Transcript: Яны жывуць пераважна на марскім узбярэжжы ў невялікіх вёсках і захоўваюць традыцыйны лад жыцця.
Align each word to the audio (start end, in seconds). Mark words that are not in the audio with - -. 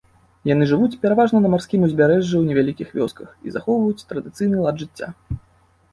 Яны 0.53 0.63
жывуць 0.71 0.97
пераважна 1.03 1.41
на 1.43 1.51
марскім 1.55 1.85
узбярэжжы 1.89 2.35
ў 2.39 2.43
невялікіх 2.53 2.87
вёсках 3.03 3.29
і 3.49 3.55
захоўваюць 3.57 4.07
традыцыйны 4.15 4.57
лад 4.67 4.75
жыцця. 4.87 5.07